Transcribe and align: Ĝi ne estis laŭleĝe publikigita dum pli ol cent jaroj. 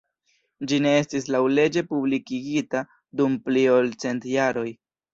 Ĝi 0.71 0.79
ne 0.85 0.93
estis 1.01 1.27
laŭleĝe 1.35 1.85
publikigita 1.93 2.85
dum 3.23 3.39
pli 3.47 3.67
ol 3.79 3.97
cent 4.07 4.31
jaroj. 4.37 4.71